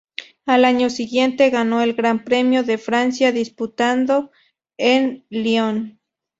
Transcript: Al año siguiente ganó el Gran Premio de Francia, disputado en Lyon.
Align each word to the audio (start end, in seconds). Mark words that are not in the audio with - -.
Al 0.47 0.65
año 0.65 0.89
siguiente 0.89 1.51
ganó 1.51 1.83
el 1.83 1.93
Gran 1.93 2.23
Premio 2.23 2.63
de 2.63 2.79
Francia, 2.79 3.31
disputado 3.31 4.31
en 4.79 5.27
Lyon. 5.29 5.99